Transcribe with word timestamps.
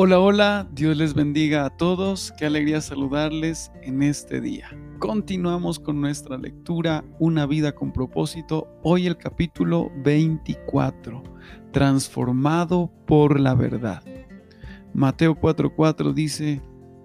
Hola, 0.00 0.20
hola, 0.20 0.68
Dios 0.70 0.96
les 0.96 1.12
bendiga 1.12 1.64
a 1.64 1.70
todos, 1.70 2.32
qué 2.38 2.46
alegría 2.46 2.80
saludarles 2.80 3.72
en 3.82 4.04
este 4.04 4.40
día. 4.40 4.68
Continuamos 5.00 5.80
con 5.80 6.00
nuestra 6.00 6.38
lectura 6.38 7.04
Una 7.18 7.46
vida 7.46 7.74
con 7.74 7.92
propósito, 7.92 8.68
hoy 8.84 9.08
el 9.08 9.16
capítulo 9.16 9.90
24, 10.04 11.20
transformado 11.72 12.92
por 13.08 13.40
la 13.40 13.56
verdad. 13.56 14.04
Mateo 14.94 15.34
4:4 15.34 16.14
dice, 16.14 16.62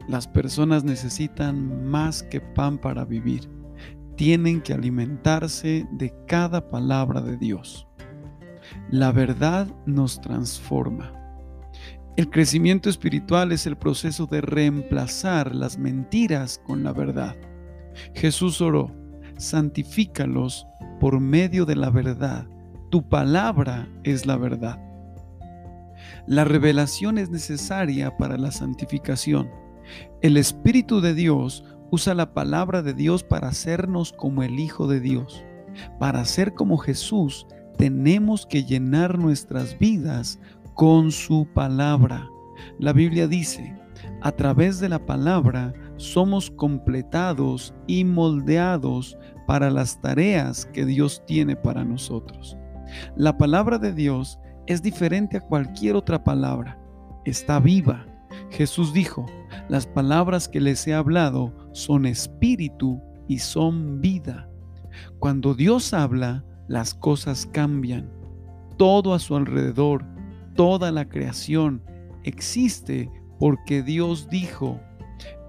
las 0.07 0.27
personas 0.27 0.83
necesitan 0.83 1.89
más 1.89 2.21
que 2.21 2.41
pan 2.41 2.77
para 2.77 3.05
vivir, 3.05 3.49
tienen 4.17 4.61
que 4.61 4.75
alimentarse 4.75 5.87
de 5.93 6.13
cada 6.27 6.69
palabra 6.69 7.21
de 7.21 7.37
Dios. 7.37 7.87
La 8.91 9.11
verdad 9.11 9.67
nos 9.87 10.21
transforma. 10.21 11.22
El 12.15 12.29
crecimiento 12.29 12.91
espiritual 12.91 13.51
es 13.51 13.65
el 13.65 13.75
proceso 13.75 14.27
de 14.27 14.41
reemplazar 14.41 15.55
las 15.55 15.79
mentiras 15.79 16.61
con 16.63 16.83
la 16.83 16.93
verdad. 16.93 17.35
Jesús 18.13 18.61
oró, 18.61 18.91
santifícalos 19.37 20.67
por 20.99 21.19
medio 21.19 21.65
de 21.65 21.75
la 21.75 21.89
verdad. 21.89 22.47
Tu 22.91 23.09
palabra 23.09 23.89
es 24.03 24.27
la 24.27 24.37
verdad. 24.37 24.79
La 26.27 26.45
revelación 26.45 27.17
es 27.17 27.31
necesaria 27.31 28.15
para 28.15 28.37
la 28.37 28.51
santificación. 28.51 29.49
El 30.21 30.37
Espíritu 30.37 31.01
de 31.01 31.15
Dios 31.15 31.65
usa 31.89 32.13
la 32.13 32.35
palabra 32.35 32.83
de 32.83 32.93
Dios 32.93 33.23
para 33.23 33.47
hacernos 33.47 34.13
como 34.13 34.43
el 34.43 34.59
Hijo 34.59 34.87
de 34.87 34.99
Dios. 34.99 35.43
Para 35.99 36.23
ser 36.25 36.53
como 36.53 36.77
Jesús, 36.77 37.47
tenemos 37.75 38.45
que 38.45 38.63
llenar 38.63 39.17
nuestras 39.17 39.79
vidas 39.79 40.39
con 40.75 41.11
su 41.11 41.47
palabra. 41.53 42.29
La 42.79 42.93
Biblia 42.93 43.27
dice, 43.27 43.75
a 44.21 44.31
través 44.31 44.79
de 44.79 44.89
la 44.89 45.05
palabra 45.05 45.73
somos 45.97 46.49
completados 46.51 47.73
y 47.87 48.03
moldeados 48.05 49.17
para 49.47 49.69
las 49.69 50.01
tareas 50.01 50.65
que 50.67 50.85
Dios 50.85 51.23
tiene 51.25 51.55
para 51.55 51.83
nosotros. 51.83 52.57
La 53.15 53.37
palabra 53.37 53.77
de 53.77 53.93
Dios 53.93 54.39
es 54.67 54.81
diferente 54.81 55.37
a 55.37 55.41
cualquier 55.41 55.95
otra 55.95 56.23
palabra. 56.23 56.79
Está 57.25 57.59
viva. 57.59 58.05
Jesús 58.49 58.93
dijo, 58.93 59.25
las 59.69 59.85
palabras 59.85 60.47
que 60.47 60.61
les 60.61 60.87
he 60.87 60.93
hablado 60.93 61.53
son 61.73 62.05
espíritu 62.05 63.01
y 63.27 63.39
son 63.39 64.01
vida. 64.01 64.49
Cuando 65.19 65.53
Dios 65.53 65.93
habla, 65.93 66.43
las 66.67 66.93
cosas 66.93 67.45
cambian. 67.51 68.09
Todo 68.77 69.13
a 69.13 69.19
su 69.19 69.35
alrededor 69.35 70.05
toda 70.55 70.91
la 70.91 71.07
creación 71.07 71.81
existe 72.23 73.09
porque 73.39 73.83
Dios 73.83 74.29
dijo. 74.29 74.79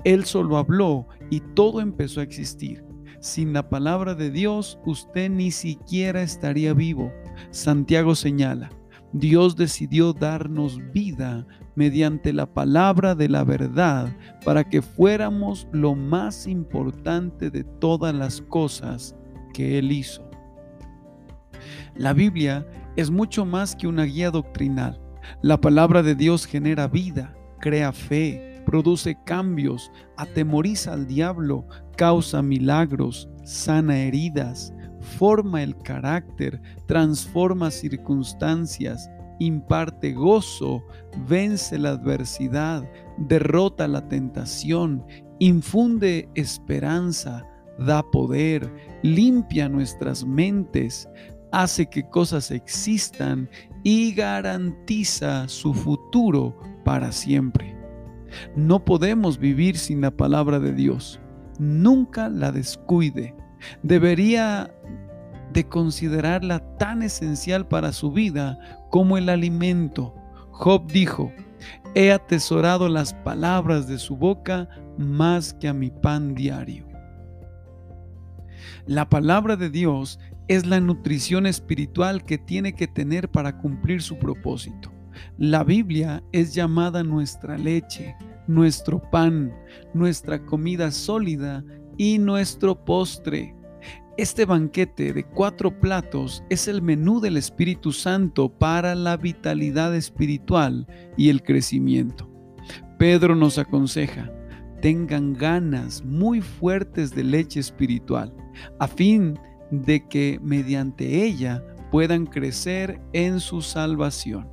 Él 0.05 0.25
solo 0.25 0.59
habló 0.59 1.07
y 1.31 1.41
todo 1.41 1.81
empezó 1.81 2.21
a 2.21 2.25
existir. 2.25 2.85
Sin 3.21 3.55
la 3.55 3.71
palabra 3.71 4.15
de 4.15 4.31
Dios, 4.31 4.79
usted 4.85 5.31
ni 5.31 5.51
siquiera 5.51 6.23
estaría 6.23 6.75
vivo. 6.75 7.11
Santiago 7.51 8.15
señala, 8.15 8.71
Dios 9.15 9.57
decidió 9.57 10.13
darnos 10.13 10.79
vida 10.93 11.47
mediante 11.77 12.33
la 12.33 12.53
palabra 12.53 13.15
de 13.15 13.29
la 13.29 13.45
verdad 13.45 14.15
para 14.45 14.69
que 14.69 14.83
fuéramos 14.83 15.67
lo 15.73 15.95
más 15.95 16.47
importante 16.47 17.51
de 17.51 17.65
todas 17.65 18.15
las 18.15 18.43
cosas 18.43 19.17
que 19.53 19.79
Él 19.79 19.93
hizo. 19.93 20.29
La 21.95 22.13
Biblia 22.13 22.67
es 22.97 23.11
mucho 23.11 23.45
más 23.45 23.75
que 23.77 23.87
una 23.87 24.05
guía 24.05 24.31
doctrinal. 24.31 25.01
La 25.43 25.61
palabra 25.61 26.03
de 26.03 26.15
Dios 26.15 26.47
genera 26.47 26.89
vida, 26.89 27.35
crea 27.61 27.93
fe, 27.93 28.63
produce 28.67 29.17
cambios, 29.25 29.91
atemoriza 30.17 30.93
al 30.93 31.07
diablo, 31.07 31.67
causa 31.97 32.43
milagros, 32.43 33.29
sana 33.45 33.99
heridas, 33.99 34.73
forma 35.19 35.63
el 35.63 35.77
carácter, 35.79 36.61
transforma 36.87 37.71
circunstancias, 37.71 39.09
imparte 39.39 40.13
gozo, 40.13 40.85
vence 41.29 41.79
la 41.79 41.91
adversidad, 41.91 42.89
derrota 43.19 43.87
la 43.89 44.09
tentación, 44.09 45.05
infunde 45.39 46.29
esperanza, 46.35 47.47
da 47.79 48.03
poder, 48.03 48.73
limpia 49.03 49.69
nuestras 49.69 50.25
mentes, 50.25 51.09
hace 51.63 51.87
que 51.87 52.09
cosas 52.09 52.51
existan 52.51 53.49
y 53.83 54.13
garantiza 54.15 55.49
su 55.49 55.73
futuro 55.75 56.59
para 56.85 57.13
siempre. 57.13 57.77
No 58.57 58.85
podemos 58.85 59.39
vivir 59.39 59.79
sin 59.79 60.01
la 60.01 60.11
palabra 60.11 60.59
de 60.59 60.73
Dios. 60.73 61.21
Nunca 61.59 62.29
la 62.29 62.51
descuide. 62.51 63.35
Debería 63.83 64.75
de 65.53 65.69
considerarla 65.69 66.59
tan 66.79 67.03
esencial 67.03 67.69
para 67.69 67.93
su 67.93 68.11
vida 68.11 68.59
como 68.91 69.17
el 69.17 69.29
alimento. 69.29 70.15
Job 70.51 70.87
dijo, 70.89 71.33
he 71.95 72.11
atesorado 72.11 72.89
las 72.89 73.15
palabras 73.15 73.87
de 73.87 73.99
su 73.99 74.17
boca 74.17 74.69
más 74.99 75.55
que 75.55 75.69
a 75.69 75.73
mi 75.73 75.91
pan 75.91 76.35
diario. 76.35 76.87
La 78.87 79.09
palabra 79.09 79.57
de 79.57 79.71
Dios 79.71 80.19
es 80.49 80.67
la 80.67 80.81
nutrición 80.81 81.47
espiritual 81.47 82.25
que 82.25 82.39
tiene 82.39 82.75
que 82.75 82.87
tener 82.87 83.31
para 83.31 83.59
cumplir 83.59 84.03
su 84.03 84.19
propósito. 84.19 84.93
La 85.39 85.65
Biblia 85.65 86.23
es 86.33 86.55
llamada 86.55 87.03
nuestra 87.03 87.57
leche, 87.57 88.15
nuestro 88.47 89.01
pan, 89.11 89.55
nuestra 89.95 90.45
comida 90.45 90.91
sólida 90.91 91.65
y 91.97 92.19
nuestro 92.19 92.85
postre. 92.85 93.55
Este 94.17 94.45
banquete 94.45 95.13
de 95.13 95.25
cuatro 95.25 95.79
platos 95.81 96.45
es 96.49 96.69
el 96.69 96.83
menú 96.83 97.21
del 97.21 97.37
Espíritu 97.37 97.91
Santo 97.93 98.49
para 98.49 98.95
la 98.95 99.17
vitalidad 99.17 99.95
espiritual 99.95 100.87
y 101.17 101.31
el 101.31 101.43
crecimiento. 101.43 102.31
Pedro 102.99 103.35
nos 103.35 103.59
aconseja, 103.59 104.31
tengan 104.81 105.33
ganas 105.33 106.05
muy 106.05 106.41
fuertes 106.41 107.13
de 107.13 107.25
leche 107.25 107.59
espiritual, 107.59 108.33
a 108.79 108.87
fin 108.87 109.35
de 109.35 109.54
que 110.09 110.39
mediante 110.43 111.25
ella 111.25 111.63
puedan 111.91 112.27
crecer 112.27 113.01
en 113.13 113.41
su 113.41 113.63
salvación. 113.63 114.49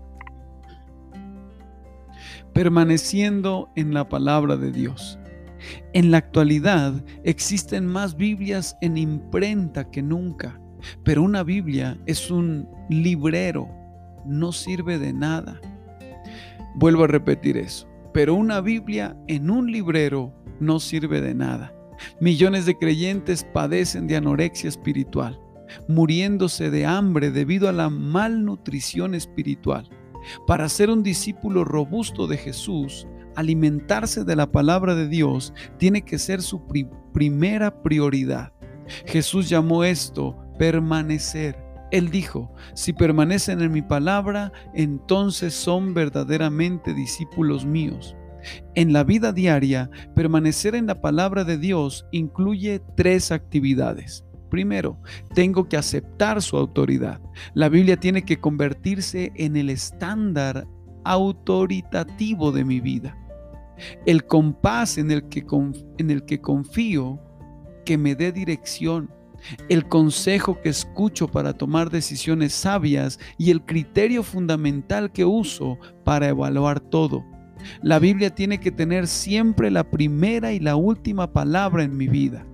Permaneciendo 2.53 3.69
en 3.75 3.93
la 3.93 4.07
palabra 4.07 4.57
de 4.57 4.71
Dios. 4.71 5.17
En 5.93 6.11
la 6.11 6.17
actualidad 6.17 7.03
existen 7.23 7.85
más 7.85 8.15
Biblias 8.15 8.75
en 8.81 8.97
imprenta 8.97 9.89
que 9.89 10.01
nunca, 10.01 10.59
pero 11.03 11.21
una 11.21 11.43
Biblia 11.43 11.97
es 12.05 12.31
un 12.31 12.67
librero, 12.89 13.69
no 14.25 14.51
sirve 14.51 14.97
de 14.97 15.13
nada. 15.13 15.59
Vuelvo 16.75 17.03
a 17.03 17.07
repetir 17.07 17.57
eso, 17.57 17.87
pero 18.13 18.33
una 18.33 18.61
Biblia 18.61 19.15
en 19.27 19.49
un 19.49 19.71
librero 19.71 20.33
no 20.59 20.79
sirve 20.79 21.21
de 21.21 21.33
nada. 21.33 21.73
Millones 22.19 22.65
de 22.65 22.77
creyentes 22.77 23.43
padecen 23.43 24.07
de 24.07 24.15
anorexia 24.15 24.69
espiritual, 24.69 25.39
muriéndose 25.87 26.69
de 26.69 26.85
hambre 26.85 27.31
debido 27.31 27.69
a 27.69 27.71
la 27.71 27.89
malnutrición 27.89 29.15
espiritual. 29.15 29.89
Para 30.45 30.69
ser 30.69 30.89
un 30.89 31.03
discípulo 31.03 31.63
robusto 31.63 32.27
de 32.27 32.37
Jesús, 32.37 33.07
alimentarse 33.35 34.23
de 34.23 34.35
la 34.35 34.51
palabra 34.51 34.95
de 34.95 35.07
Dios 35.07 35.53
tiene 35.77 36.03
que 36.03 36.19
ser 36.19 36.41
su 36.41 36.61
primera 37.13 37.81
prioridad. 37.81 38.53
Jesús 39.05 39.49
llamó 39.49 39.83
esto 39.83 40.37
permanecer. 40.57 41.57
Él 41.91 42.09
dijo, 42.09 42.53
si 42.73 42.93
permanecen 42.93 43.61
en 43.61 43.71
mi 43.71 43.81
palabra, 43.81 44.51
entonces 44.73 45.53
son 45.53 45.93
verdaderamente 45.93 46.93
discípulos 46.93 47.65
míos. 47.65 48.15
En 48.75 48.93
la 48.93 49.03
vida 49.03 49.31
diaria, 49.31 49.89
permanecer 50.15 50.75
en 50.75 50.87
la 50.87 51.01
palabra 51.01 51.43
de 51.43 51.57
Dios 51.57 52.05
incluye 52.11 52.81
tres 52.95 53.31
actividades. 53.31 54.25
Primero, 54.49 54.99
tengo 55.33 55.69
que 55.69 55.77
aceptar 55.77 56.41
su 56.41 56.57
autoridad. 56.57 57.21
La 57.53 57.69
Biblia 57.69 57.97
tiene 57.97 58.23
que 58.23 58.39
convertirse 58.39 59.31
en 59.35 59.55
el 59.55 59.69
estándar 59.69 60.67
autoritativo 61.05 62.51
de 62.51 62.65
mi 62.65 62.81
vida. 62.81 63.17
El 64.05 64.25
compás 64.25 64.97
en 64.97 65.09
el 65.09 65.27
que, 65.29 65.45
confío 66.41 67.19
que 67.85 67.97
me 67.97 68.15
dé 68.15 68.31
dirección, 68.31 69.09
el 69.69 69.87
consejo 69.87 70.61
que 70.61 70.69
escucho 70.69 71.27
para 71.27 71.53
tomar 71.53 71.89
decisiones 71.89 72.53
sabias 72.53 73.19
y 73.37 73.51
el 73.51 73.63
criterio 73.63 74.21
fundamental 74.21 75.11
que 75.11 75.25
uso 75.25 75.79
para 76.03 76.27
evaluar 76.27 76.79
todo. 76.79 77.23
La 77.81 77.99
Biblia 77.99 78.33
tiene 78.33 78.59
que 78.59 78.71
tener 78.71 79.07
siempre 79.07 79.71
la 79.71 79.83
primera 79.83 80.53
y 80.53 80.59
la 80.59 80.75
última 80.75 81.31
palabra 81.31 81.83
en 81.83 81.95
mi 81.95 82.07
vida. 82.07 82.45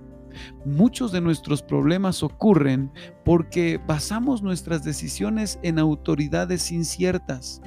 Muchos 0.64 1.12
de 1.12 1.20
nuestros 1.20 1.62
problemas 1.62 2.22
ocurren 2.22 2.90
porque 3.24 3.80
basamos 3.86 4.42
nuestras 4.42 4.84
decisiones 4.84 5.58
en 5.62 5.78
autoridades 5.78 6.70
inciertas. 6.70 7.60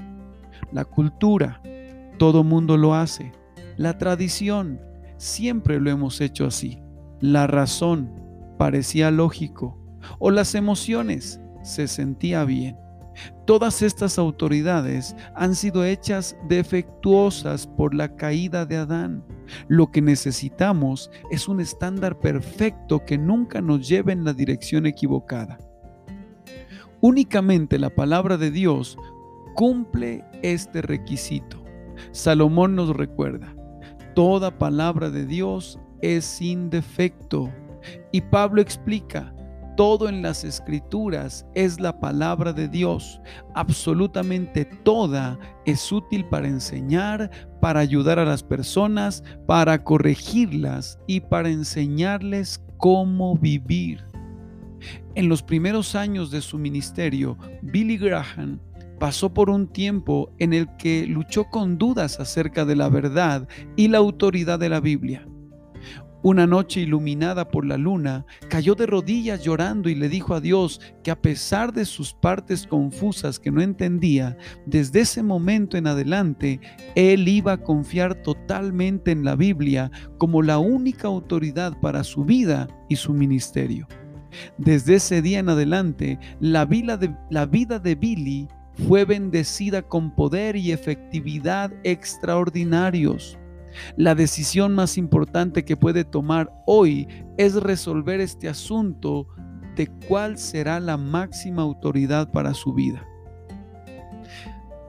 La 0.72 0.86
cultura, 0.86 1.62
todo 2.18 2.44
mundo 2.44 2.78
lo 2.78 2.94
hace. 2.94 3.32
La 3.78 3.98
tradición, 3.98 4.80
siempre 5.18 5.80
lo 5.80 5.90
hemos 5.90 6.22
hecho 6.22 6.46
así. 6.46 6.82
La 7.20 7.48
razón, 7.48 8.12
parecía 8.58 9.12
lógico. 9.12 9.78
O 10.20 10.32
las 10.32 10.56
emociones, 10.56 11.40
se 11.64 11.88
sentía 11.88 12.44
bien. 12.44 12.78
Todas 13.46 13.82
estas 13.82 14.18
autoridades 14.18 15.16
han 15.36 15.56
sido 15.56 15.84
hechas 15.84 16.38
defectuosas 16.48 17.68
por 17.68 17.94
la 17.94 18.16
caída 18.16 18.66
de 18.66 18.78
Adán. 18.78 19.24
Lo 19.68 19.92
que 19.92 20.02
necesitamos 20.02 21.12
es 21.30 21.48
un 21.48 21.60
estándar 21.60 22.20
perfecto 22.20 23.04
que 23.06 23.18
nunca 23.18 23.62
nos 23.62 23.88
lleve 23.88 24.14
en 24.14 24.24
la 24.24 24.34
dirección 24.34 24.86
equivocada. 24.86 25.58
Únicamente 27.02 27.80
la 27.80 27.90
palabra 27.90 28.38
de 28.38 28.52
Dios 28.52 28.98
cumple 29.56 30.24
este 30.42 30.82
requisito. 30.82 31.64
Salomón 32.12 32.76
nos 32.76 32.96
recuerda, 32.96 33.56
toda 34.16 34.58
palabra 34.58 35.10
de 35.10 35.26
Dios 35.26 35.80
es 36.02 36.26
sin 36.26 36.70
defecto. 36.70 37.52
Y 38.12 38.22
Pablo 38.22 38.62
explica, 38.62 39.34
todo 39.76 40.10
en 40.10 40.22
las 40.22 40.44
escrituras 40.44 41.46
es 41.56 41.80
la 41.80 42.00
palabra 42.00 42.54
de 42.54 42.68
Dios. 42.68 43.22
Absolutamente 43.56 44.66
toda 44.66 45.40
es 45.66 45.92
útil 45.92 46.26
para 46.26 46.48
enseñar, 46.48 47.30
para 47.60 47.80
ayudar 47.80 48.20
a 48.20 48.26
las 48.26 48.44
personas, 48.44 49.24
para 49.48 49.84
corregirlas 49.84 51.00
y 51.08 51.22
para 51.22 51.50
enseñarles 51.50 52.64
cómo 52.78 53.36
vivir. 53.36 54.06
En 55.16 55.30
los 55.30 55.44
primeros 55.44 55.96
años 55.96 56.32
de 56.32 56.42
su 56.42 56.58
ministerio, 56.58 57.38
Billy 57.62 57.98
Graham 57.98 58.60
pasó 59.00 59.34
por 59.34 59.50
un 59.50 59.68
tiempo 59.68 60.32
en 60.38 60.54
el 60.54 60.68
que 60.78 61.06
luchó 61.08 61.46
con 61.46 61.78
dudas 61.78 62.20
acerca 62.20 62.66
de 62.66 62.76
la 62.76 62.88
verdad 62.88 63.48
y 63.76 63.88
la 63.88 63.98
autoridad 63.98 64.60
de 64.60 64.70
la 64.70 64.80
Biblia. 64.80 65.28
Una 66.24 66.46
noche 66.46 66.82
iluminada 66.82 67.50
por 67.50 67.66
la 67.66 67.78
luna, 67.78 68.26
cayó 68.48 68.76
de 68.76 68.86
rodillas 68.86 69.44
llorando 69.44 69.90
y 69.90 69.96
le 69.96 70.08
dijo 70.08 70.36
a 70.36 70.42
Dios 70.42 70.80
que 71.04 71.10
a 71.10 71.20
pesar 71.20 71.74
de 71.74 71.84
sus 71.84 72.14
partes 72.14 72.68
confusas 72.68 73.40
que 73.40 73.50
no 73.50 73.62
entendía, 73.62 74.38
desde 74.68 75.02
ese 75.02 75.24
momento 75.24 75.78
en 75.78 75.88
adelante, 75.88 76.60
él 76.96 77.28
iba 77.28 77.54
a 77.54 77.64
confiar 77.64 78.14
totalmente 78.22 79.10
en 79.10 79.24
la 79.24 79.36
Biblia 79.36 79.90
como 80.20 80.44
la 80.44 80.60
única 80.60 81.08
autoridad 81.08 81.80
para 81.82 82.04
su 82.04 82.24
vida 82.24 82.68
y 82.88 82.98
su 82.98 83.14
ministerio. 83.14 83.88
Desde 84.58 84.96
ese 84.96 85.22
día 85.22 85.40
en 85.40 85.50
adelante, 85.50 86.20
la 86.40 86.66
vida 86.66 86.98
de, 86.98 87.96
Billy 87.96 88.48
fue 88.88 89.06
bendecida 89.06 89.82
con 89.82 90.14
poder 90.14 90.56
y 90.56 90.72
efectividad 90.72 91.72
extraordinarios. 91.84 93.38
La 93.96 94.16
decisión 94.16 94.76
más 94.76 94.98
importante 94.98 95.66
que 95.66 95.78
puede 95.78 96.04
tomar 96.04 96.52
hoy 96.66 97.08
es 97.38 97.56
resolver 97.56 98.20
este 98.20 98.50
asunto 98.50 99.28
de 99.76 99.88
cuál 100.08 100.38
será 100.38 100.80
la 100.80 100.98
máxima 100.98 101.62
autoridad 101.62 102.32
para 102.32 102.54
su 102.54 102.74
vida. 102.74 103.06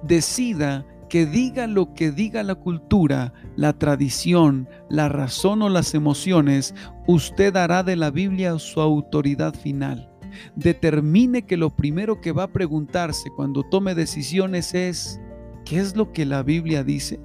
Decida 0.03 0.85
que 1.09 1.27
diga 1.27 1.67
lo 1.67 1.93
que 1.93 2.11
diga 2.11 2.43
la 2.43 2.55
cultura, 2.55 3.35
la 3.55 3.75
tradición, 3.75 4.69
la 4.89 5.11
razón 5.11 5.61
o 5.61 5.69
las 5.69 5.95
emociones, 5.95 6.75
usted 7.07 7.55
hará 7.57 7.83
de 7.83 7.97
la 7.97 8.11
Biblia 8.11 8.59
su 8.59 8.81
autoridad 8.81 9.55
final. 9.55 10.11
Determine 10.57 11.43
que 11.43 11.59
lo 11.59 11.69
primero 11.77 12.21
que 12.21 12.33
va 12.33 12.45
a 12.45 12.53
preguntarse 12.53 13.31
cuando 13.37 13.63
tome 13.63 13.95
decisiones 13.95 14.75
es, 14.75 15.21
¿qué 15.67 15.79
es 15.79 15.95
lo 15.97 16.13
que 16.13 16.25
la 16.25 16.43
Biblia 16.43 16.83
dice? 16.83 17.21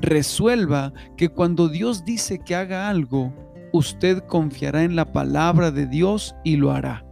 Resuelva 0.00 0.92
que 1.16 1.28
cuando 1.28 1.68
Dios 1.68 2.04
dice 2.04 2.38
que 2.38 2.54
haga 2.54 2.88
algo, 2.88 3.32
usted 3.72 4.22
confiará 4.26 4.82
en 4.84 4.96
la 4.96 5.12
palabra 5.12 5.70
de 5.70 5.86
Dios 5.86 6.34
y 6.44 6.56
lo 6.56 6.72
hará. 6.72 7.04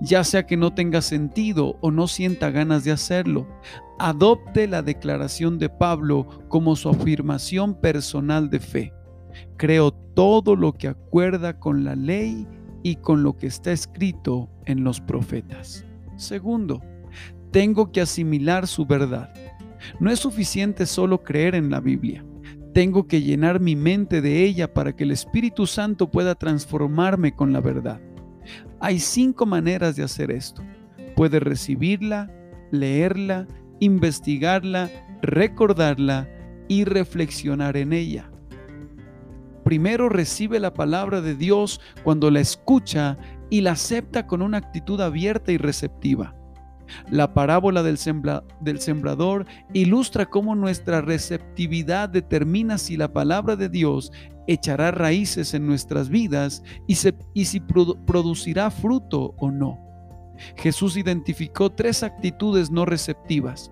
Ya 0.00 0.24
sea 0.24 0.46
que 0.46 0.56
no 0.56 0.72
tenga 0.72 1.02
sentido 1.02 1.76
o 1.80 1.90
no 1.90 2.06
sienta 2.06 2.50
ganas 2.50 2.84
de 2.84 2.92
hacerlo, 2.92 3.46
adopte 3.98 4.66
la 4.66 4.82
declaración 4.82 5.58
de 5.58 5.68
Pablo 5.68 6.26
como 6.48 6.76
su 6.76 6.88
afirmación 6.88 7.74
personal 7.74 8.48
de 8.50 8.60
fe. 8.60 8.92
Creo 9.56 9.92
todo 9.92 10.56
lo 10.56 10.72
que 10.72 10.88
acuerda 10.88 11.58
con 11.58 11.84
la 11.84 11.96
ley 11.96 12.46
y 12.82 12.96
con 12.96 13.22
lo 13.22 13.36
que 13.36 13.46
está 13.46 13.72
escrito 13.72 14.48
en 14.66 14.84
los 14.84 15.00
profetas. 15.00 15.84
Segundo, 16.16 16.82
tengo 17.50 17.90
que 17.92 18.00
asimilar 18.00 18.66
su 18.66 18.86
verdad. 18.86 19.32
No 20.00 20.10
es 20.10 20.20
suficiente 20.20 20.86
solo 20.86 21.22
creer 21.22 21.54
en 21.54 21.70
la 21.70 21.80
Biblia. 21.80 22.24
Tengo 22.72 23.06
que 23.06 23.22
llenar 23.22 23.60
mi 23.60 23.76
mente 23.76 24.20
de 24.20 24.44
ella 24.44 24.72
para 24.72 24.96
que 24.96 25.04
el 25.04 25.12
Espíritu 25.12 25.66
Santo 25.66 26.10
pueda 26.10 26.34
transformarme 26.34 27.34
con 27.34 27.52
la 27.52 27.60
verdad. 27.60 28.00
Hay 28.80 28.98
cinco 28.98 29.46
maneras 29.46 29.96
de 29.96 30.02
hacer 30.02 30.30
esto. 30.30 30.62
Puede 31.14 31.38
recibirla, 31.38 32.30
leerla, 32.72 33.46
investigarla, 33.80 34.90
recordarla 35.22 36.28
y 36.68 36.84
reflexionar 36.84 37.76
en 37.76 37.92
ella. 37.92 38.30
Primero 39.64 40.08
recibe 40.08 40.60
la 40.60 40.74
palabra 40.74 41.20
de 41.20 41.34
Dios 41.34 41.80
cuando 42.02 42.30
la 42.30 42.40
escucha 42.40 43.16
y 43.48 43.62
la 43.62 43.72
acepta 43.72 44.26
con 44.26 44.42
una 44.42 44.58
actitud 44.58 45.00
abierta 45.00 45.52
y 45.52 45.56
receptiva. 45.56 46.34
La 47.10 47.34
parábola 47.34 47.82
del, 47.82 47.98
sembrador 47.98 49.46
ilustra 49.72 50.26
cómo 50.26 50.54
nuestra 50.54 51.00
receptividad 51.00 52.08
determina 52.08 52.78
si 52.78 52.96
la 52.96 53.12
palabra 53.12 53.56
de 53.56 53.68
Dios 53.68 54.12
echará 54.46 54.90
raíces 54.90 55.54
en 55.54 55.66
nuestras 55.66 56.08
vidas 56.08 56.62
y, 56.86 56.96
si 56.96 57.60
producirá 57.60 58.70
fruto 58.70 59.34
o 59.38 59.50
no. 59.50 59.78
Jesús 60.56 60.96
identificó 60.96 61.70
tres 61.70 62.02
actitudes 62.02 62.70
no 62.70 62.84
receptivas. 62.84 63.70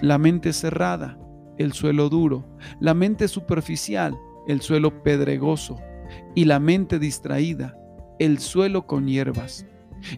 La 0.00 0.18
mente 0.18 0.52
cerrada, 0.52 1.18
el 1.58 1.72
suelo 1.72 2.08
duro, 2.08 2.46
la 2.80 2.94
mente 2.94 3.28
superficial, 3.28 4.16
el 4.46 4.60
suelo 4.60 5.02
pedregoso, 5.02 5.78
y 6.34 6.44
la 6.44 6.60
mente 6.60 6.98
distraída, 6.98 7.76
el 8.18 8.38
suelo 8.38 8.86
con 8.86 9.06
hierbas. 9.06 9.66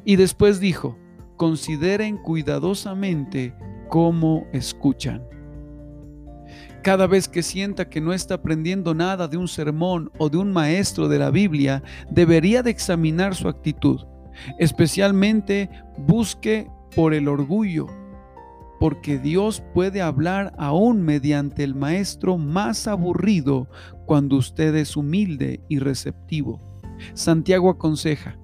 Y 0.05 0.17
después 0.17 0.61
dijo, 0.61 0.99
consideren 1.37 2.17
cuidadosamente 2.17 3.55
cómo 3.89 4.47
escuchan. 4.53 5.23
Cada 6.83 7.07
vez 7.07 7.29
que 7.29 7.43
sienta 7.43 7.89
que 7.89 8.03
no 8.03 8.13
está 8.13 8.35
aprendiendo 8.35 8.95
nada 8.95 9.27
de 9.27 9.39
un 9.39 9.49
sermón 9.49 10.11
o 10.19 10.29
de 10.29 10.37
un 10.37 10.53
maestro 10.53 11.09
de 11.09 11.19
la 11.19 11.31
Biblia, 11.31 11.83
debería 12.11 12.63
de 12.63 12.71
examinar 12.71 13.35
su 13.35 13.49
actitud. 13.49 14.01
Especialmente 14.59 15.71
busque 15.97 16.69
por 16.95 17.15
el 17.15 17.29
orgullo, 17.29 17.87
porque 18.81 19.19
Dios 19.19 19.63
puede 19.73 20.03
hablar 20.03 20.53
aún 20.59 21.01
mediante 21.01 21.65
el 21.65 21.75
maestro 21.75 22.37
más 22.37 22.87
aburrido 22.87 23.67
cuando 24.05 24.37
usted 24.37 24.75
es 24.75 24.95
humilde 24.95 25.63
y 25.71 25.79
receptivo. 25.79 26.61
Santiago 27.15 27.71
aconseja, 27.71 28.39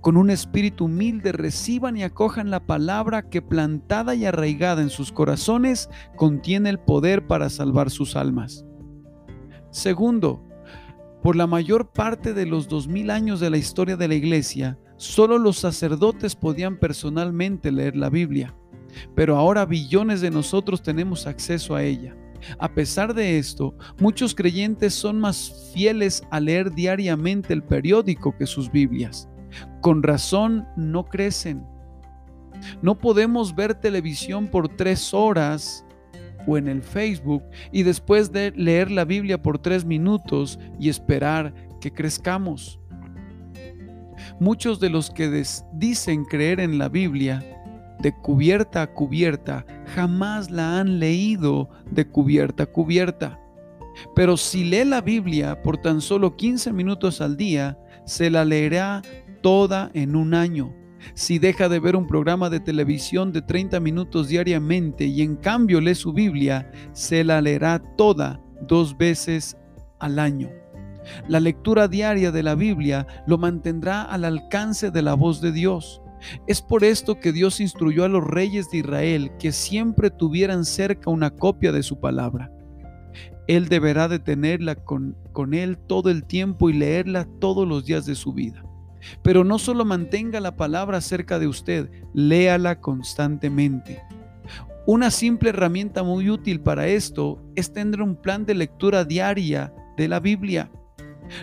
con 0.00 0.16
un 0.16 0.30
espíritu 0.30 0.86
humilde 0.86 1.32
reciban 1.32 1.96
y 1.96 2.02
acojan 2.02 2.50
la 2.50 2.66
palabra 2.66 3.28
que 3.28 3.42
plantada 3.42 4.14
y 4.14 4.24
arraigada 4.24 4.82
en 4.82 4.90
sus 4.90 5.12
corazones 5.12 5.88
contiene 6.16 6.70
el 6.70 6.78
poder 6.78 7.26
para 7.26 7.50
salvar 7.50 7.90
sus 7.90 8.16
almas. 8.16 8.64
Segundo, 9.70 10.44
por 11.22 11.36
la 11.36 11.46
mayor 11.46 11.92
parte 11.92 12.32
de 12.32 12.46
los 12.46 12.68
dos 12.68 12.88
mil 12.88 13.10
años 13.10 13.40
de 13.40 13.50
la 13.50 13.58
historia 13.58 13.96
de 13.96 14.08
la 14.08 14.14
iglesia, 14.14 14.78
solo 14.96 15.38
los 15.38 15.58
sacerdotes 15.58 16.34
podían 16.34 16.78
personalmente 16.78 17.70
leer 17.72 17.96
la 17.96 18.08
Biblia, 18.08 18.54
pero 19.14 19.36
ahora 19.36 19.66
billones 19.66 20.20
de 20.20 20.30
nosotros 20.30 20.82
tenemos 20.82 21.26
acceso 21.26 21.74
a 21.74 21.82
ella. 21.82 22.16
A 22.58 22.72
pesar 22.72 23.14
de 23.14 23.38
esto, 23.38 23.74
muchos 23.98 24.34
creyentes 24.34 24.94
son 24.94 25.20
más 25.20 25.70
fieles 25.74 26.22
a 26.30 26.40
leer 26.40 26.72
diariamente 26.72 27.52
el 27.52 27.62
periódico 27.62 28.36
que 28.36 28.46
sus 28.46 28.70
Biblias. 28.70 29.28
Con 29.80 30.02
razón 30.02 30.66
no 30.76 31.04
crecen. 31.04 31.64
No 32.82 32.98
podemos 32.98 33.54
ver 33.54 33.74
televisión 33.74 34.48
por 34.48 34.68
tres 34.68 35.14
horas 35.14 35.84
o 36.46 36.56
en 36.56 36.68
el 36.68 36.82
Facebook 36.82 37.44
y 37.72 37.82
después 37.82 38.32
de 38.32 38.52
leer 38.52 38.90
la 38.90 39.04
Biblia 39.04 39.40
por 39.40 39.58
tres 39.58 39.84
minutos 39.84 40.58
y 40.78 40.88
esperar 40.88 41.54
que 41.80 41.92
crezcamos. 41.92 42.80
Muchos 44.40 44.80
de 44.80 44.90
los 44.90 45.10
que 45.10 45.44
dicen 45.72 46.24
creer 46.24 46.60
en 46.60 46.78
la 46.78 46.88
Biblia 46.88 47.44
de 48.00 48.12
cubierta 48.12 48.82
a 48.82 48.94
cubierta 48.94 49.66
jamás 49.94 50.50
la 50.50 50.78
han 50.78 50.98
leído 50.98 51.68
de 51.90 52.06
cubierta 52.06 52.64
a 52.64 52.66
cubierta. 52.66 53.40
Pero 54.14 54.36
si 54.36 54.64
lee 54.64 54.84
la 54.84 55.00
Biblia 55.00 55.60
por 55.62 55.78
tan 55.78 56.00
solo 56.00 56.36
15 56.36 56.72
minutos 56.72 57.20
al 57.20 57.36
día, 57.36 57.78
se 58.04 58.30
la 58.30 58.44
leerá 58.44 59.02
toda 59.42 59.90
en 59.94 60.16
un 60.16 60.34
año, 60.34 60.74
Si 61.14 61.38
deja 61.38 61.68
de 61.68 61.78
ver 61.78 61.94
un 61.94 62.08
programa 62.08 62.50
de 62.50 62.58
televisión 62.58 63.32
de 63.32 63.40
30 63.40 63.78
minutos 63.78 64.26
diariamente 64.26 65.06
y 65.06 65.22
en 65.22 65.36
cambio 65.36 65.80
lee 65.80 65.94
su 65.94 66.12
Biblia, 66.12 66.72
se 66.92 67.22
la 67.22 67.40
leerá 67.40 67.78
toda 67.96 68.40
dos 68.66 68.96
veces 68.98 69.56
al 70.00 70.18
año. 70.18 70.50
La 71.28 71.40
lectura 71.40 71.88
diaria 71.88 72.32
de 72.32 72.42
la 72.42 72.54
Biblia 72.54 73.06
lo 73.26 73.38
mantendrá 73.38 74.02
al 74.02 74.24
alcance 74.24 74.90
de 74.90 75.02
la 75.02 75.14
voz 75.14 75.40
de 75.40 75.52
Dios. 75.52 76.02
Es 76.46 76.60
por 76.60 76.84
esto 76.84 77.20
que 77.20 77.32
Dios 77.32 77.60
instruyó 77.60 78.04
a 78.04 78.08
los 78.08 78.24
reyes 78.24 78.70
de 78.70 78.78
Israel 78.78 79.30
que 79.38 79.52
siempre 79.52 80.10
tuvieran 80.10 80.64
cerca 80.64 81.10
una 81.10 81.30
copia 81.30 81.72
de 81.72 81.82
su 81.82 82.00
palabra. 82.00 82.50
Él 83.46 83.68
deberá 83.68 84.08
de 84.08 84.18
tenerla 84.18 84.74
con, 84.74 85.16
con 85.32 85.54
él 85.54 85.78
todo 85.78 86.10
el 86.10 86.24
tiempo 86.24 86.68
y 86.68 86.74
leerla 86.74 87.26
todos 87.38 87.66
los 87.66 87.86
días 87.86 88.04
de 88.04 88.14
su 88.14 88.32
vida. 88.32 88.62
Pero 89.22 89.44
no 89.44 89.58
solo 89.58 89.84
mantenga 89.84 90.40
la 90.40 90.56
palabra 90.56 91.00
cerca 91.00 91.38
de 91.38 91.46
usted, 91.46 91.90
léala 92.14 92.80
constantemente. 92.80 94.02
Una 94.86 95.10
simple 95.10 95.50
herramienta 95.50 96.02
muy 96.02 96.30
útil 96.30 96.60
para 96.60 96.86
esto 96.86 97.42
es 97.56 97.72
tener 97.72 98.00
un 98.00 98.16
plan 98.16 98.46
de 98.46 98.54
lectura 98.54 99.04
diaria 99.04 99.72
de 99.98 100.08
la 100.08 100.18
Biblia. 100.18 100.70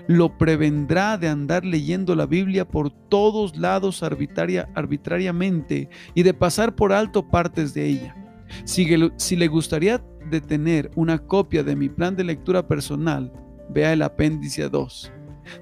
Lo 0.07 0.35
prevendrá 0.38 1.17
de 1.17 1.27
andar 1.27 1.63
leyendo 1.63 2.15
la 2.15 2.25
Biblia 2.25 2.67
por 2.67 2.89
todos 2.89 3.55
lados 3.55 4.01
arbitrariamente 4.01 5.89
y 6.15 6.24
de 6.24 6.33
pasar 6.33 6.74
por 6.74 6.91
alto 6.91 7.29
partes 7.29 7.75
de 7.75 7.85
ella. 7.85 8.15
Si, 8.63 9.35
le 9.35 9.47
gustaría 9.47 10.03
tener 10.47 10.89
una 10.95 11.19
copia 11.19 11.63
de 11.63 11.75
mi 11.75 11.89
plan 11.89 12.15
de 12.15 12.24
lectura 12.24 12.67
personal, 12.67 13.31
vea 13.69 13.93
el 13.93 14.01
apéndice 14.01 14.69
2. 14.69 15.12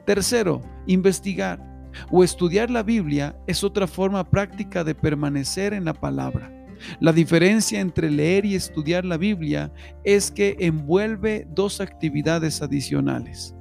Tercero, 0.05 0.61
investigar 0.87 1.72
o 2.11 2.23
estudiar 2.23 2.69
la 2.69 2.83
Biblia 2.83 3.35
es 3.47 3.63
otra 3.63 3.87
forma 3.87 4.29
práctica 4.29 4.83
de 4.83 4.95
permanecer 4.95 5.73
en 5.73 5.85
la 5.85 5.93
palabra. 5.93 6.51
La 6.99 7.13
diferencia 7.13 7.79
entre 7.79 8.09
leer 8.09 8.45
y 8.45 8.55
estudiar 8.55 9.05
la 9.05 9.17
Biblia 9.17 9.71
es 10.03 10.31
que 10.31 10.55
envuelve 10.59 11.47
dos 11.51 11.81
actividades 11.81 12.61
adicionales. 12.61 13.55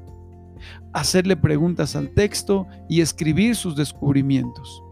Hacerle 0.93 1.37
preguntas 1.37 1.97
al 1.97 2.11
texto 2.11 2.67
y 2.89 3.01
escribir 3.01 3.57
sus 3.57 3.77
descubrimientos. 3.77 4.83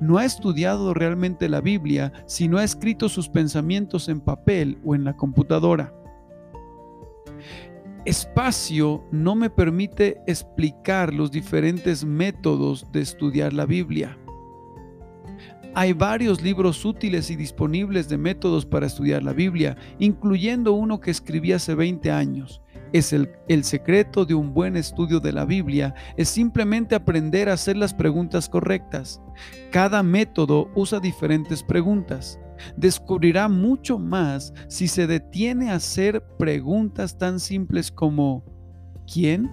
No 0.00 0.18
ha 0.18 0.24
estudiado 0.24 0.92
realmente 0.94 1.48
la 1.48 1.60
Biblia 1.60 2.12
si 2.26 2.48
no 2.48 2.58
ha 2.58 2.64
escrito 2.64 3.08
sus 3.08 3.28
pensamientos 3.28 4.08
en 4.08 4.20
papel 4.20 4.78
o 4.84 4.94
en 4.94 5.04
la 5.04 5.16
computadora 5.16 5.92
espacio 8.08 9.04
no 9.12 9.34
me 9.34 9.50
permite 9.50 10.22
explicar 10.26 11.12
los 11.12 11.30
diferentes 11.30 12.06
métodos 12.06 12.90
de 12.90 13.02
estudiar 13.02 13.52
la 13.52 13.66
Biblia. 13.66 14.16
Hay 15.74 15.92
varios 15.92 16.40
libros 16.40 16.86
útiles 16.86 17.30
y 17.30 17.36
disponibles 17.36 18.08
de 18.08 18.16
métodos 18.16 18.64
para 18.64 18.86
estudiar 18.86 19.22
la 19.22 19.34
Biblia, 19.34 19.76
incluyendo 19.98 20.72
uno 20.72 21.00
que 21.00 21.10
escribí 21.10 21.52
hace 21.52 21.74
20 21.74 22.10
años. 22.10 22.62
Es 22.94 23.12
el, 23.12 23.30
el, 23.46 23.62
secreto 23.62 24.24
de 24.24 24.32
un 24.32 24.54
buen 24.54 24.78
estudio 24.78 25.20
de 25.20 25.32
la 25.32 25.44
Biblia, 25.44 25.94
es 26.16 26.30
simplemente 26.30 26.94
aprender 26.94 27.50
a 27.50 27.52
hacer 27.52 27.76
las 27.76 27.92
preguntas 27.92 28.48
correctas. 28.48 29.20
Cada 29.70 30.02
método 30.02 30.70
usa 30.74 30.98
diferentes 30.98 31.62
preguntas 31.62 32.40
descubrirá 32.76 33.48
mucho 33.48 33.98
más 33.98 34.52
si 34.68 34.88
se 34.88 35.06
detiene 35.06 35.70
a 35.70 35.76
hacer 35.76 36.22
preguntas 36.38 37.18
tan 37.18 37.40
simples 37.40 37.90
como 37.90 38.44
¿quién? 39.12 39.50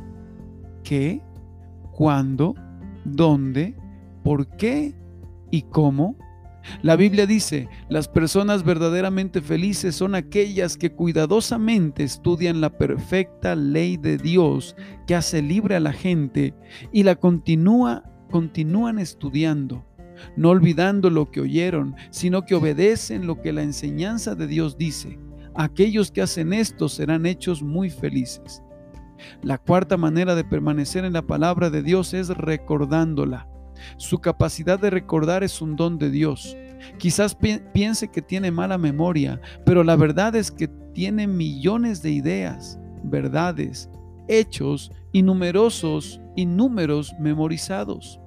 ¿qué? 0.83 1.21
¿cuándo? 1.93 2.55
¿dónde? 3.03 3.75
¿por 4.23 4.47
qué? 4.57 4.95
¿y 5.51 5.61
cómo? 5.63 6.17
La 6.81 6.95
Biblia 6.95 7.27
dice, 7.27 7.69
las 7.89 8.07
personas 8.07 8.63
verdaderamente 8.63 9.41
felices 9.41 9.95
son 9.95 10.15
aquellas 10.15 10.77
que 10.77 10.91
cuidadosamente 10.91 12.03
estudian 12.03 12.59
la 12.59 12.77
perfecta 12.77 13.55
ley 13.55 13.97
de 13.97 14.17
Dios 14.17 14.75
que 15.05 15.15
hace 15.15 15.41
libre 15.41 15.75
a 15.75 15.79
la 15.79 15.93
gente 15.93 16.55
y 16.91 17.03
la 17.03 17.15
continúa, 17.15 18.03
continúan 18.31 18.99
estudiando 18.99 19.85
no 20.35 20.49
olvidando 20.49 21.09
lo 21.09 21.29
que 21.31 21.41
oyeron, 21.41 21.95
sino 22.09 22.45
que 22.45 22.55
obedecen 22.55 23.27
lo 23.27 23.41
que 23.41 23.53
la 23.53 23.63
enseñanza 23.63 24.35
de 24.35 24.47
Dios 24.47 24.77
dice. 24.77 25.19
Aquellos 25.55 26.11
que 26.11 26.21
hacen 26.21 26.53
esto 26.53 26.89
serán 26.89 27.25
hechos 27.25 27.61
muy 27.61 27.89
felices. 27.89 28.61
La 29.41 29.57
cuarta 29.57 29.97
manera 29.97 30.35
de 30.35 30.43
permanecer 30.43 31.05
en 31.05 31.13
la 31.13 31.21
palabra 31.21 31.69
de 31.69 31.81
Dios 31.81 32.13
es 32.13 32.29
recordándola. 32.29 33.47
Su 33.97 34.19
capacidad 34.19 34.79
de 34.79 34.89
recordar 34.89 35.43
es 35.43 35.61
un 35.61 35.75
don 35.75 35.97
de 35.97 36.09
Dios. 36.09 36.55
Quizás 36.97 37.37
piense 37.73 38.09
que 38.09 38.21
tiene 38.21 38.51
mala 38.51 38.77
memoria, 38.77 39.39
pero 39.65 39.83
la 39.83 39.95
verdad 39.95 40.35
es 40.35 40.51
que 40.51 40.67
tiene 40.93 41.27
millones 41.27 42.01
de 42.01 42.11
ideas, 42.11 42.79
verdades, 43.03 43.89
hechos 44.27 44.91
y 45.11 45.23
numerosos 45.23 46.21
y 46.35 46.45
números 46.45 47.13
memorizados. 47.19 48.19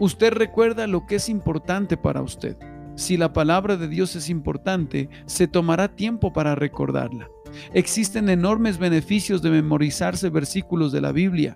Usted 0.00 0.32
recuerda 0.32 0.88
lo 0.88 1.06
que 1.06 1.16
es 1.16 1.28
importante 1.28 1.96
para 1.96 2.20
usted. 2.20 2.56
Si 2.96 3.16
la 3.16 3.32
palabra 3.32 3.76
de 3.76 3.86
Dios 3.86 4.16
es 4.16 4.28
importante, 4.28 5.08
se 5.26 5.46
tomará 5.46 5.94
tiempo 5.94 6.32
para 6.32 6.56
recordarla. 6.56 7.28
Existen 7.72 8.28
enormes 8.28 8.78
beneficios 8.78 9.40
de 9.40 9.50
memorizarse 9.50 10.30
versículos 10.30 10.90
de 10.90 11.00
la 11.00 11.12
Biblia. 11.12 11.54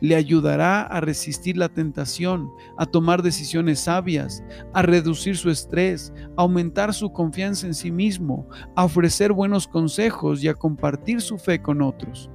Le 0.00 0.16
ayudará 0.16 0.82
a 0.82 1.00
resistir 1.00 1.56
la 1.56 1.68
tentación, 1.68 2.50
a 2.76 2.86
tomar 2.86 3.22
decisiones 3.22 3.80
sabias, 3.80 4.42
a 4.72 4.82
reducir 4.82 5.36
su 5.36 5.48
estrés, 5.48 6.12
a 6.36 6.42
aumentar 6.42 6.92
su 6.92 7.12
confianza 7.12 7.68
en 7.68 7.74
sí 7.74 7.92
mismo, 7.92 8.48
a 8.74 8.84
ofrecer 8.84 9.32
buenos 9.32 9.68
consejos 9.68 10.42
y 10.42 10.48
a 10.48 10.54
compartir 10.54 11.20
su 11.20 11.38
fe 11.38 11.62
con 11.62 11.80
otros. 11.80 12.28